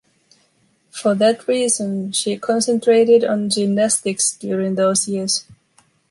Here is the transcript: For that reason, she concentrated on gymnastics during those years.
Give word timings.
For 0.89 1.13
that 1.13 1.47
reason, 1.47 2.11
she 2.11 2.35
concentrated 2.35 3.23
on 3.23 3.51
gymnastics 3.51 4.31
during 4.35 4.73
those 4.73 5.07
years. 5.07 5.45